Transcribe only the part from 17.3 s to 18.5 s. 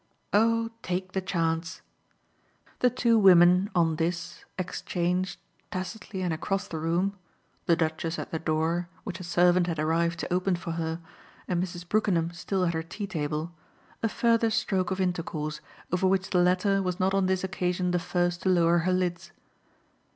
occasion the first to